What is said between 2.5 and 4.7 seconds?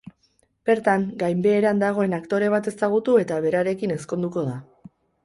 bat ezagutu eta berarekin ezkonduko da.